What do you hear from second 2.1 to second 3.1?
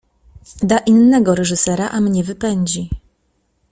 wypędzi.